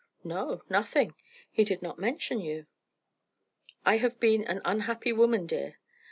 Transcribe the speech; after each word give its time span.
"No 0.23 0.63
nothing. 0.67 1.13
He 1.51 1.63
did 1.63 1.83
not 1.83 1.99
mention 1.99 2.39
you." 2.41 2.65
"I 3.85 3.97
have 3.97 4.19
been 4.19 4.43
an 4.45 4.59
unhappy 4.65 5.13
woman, 5.13 5.45
dear." 5.45 5.77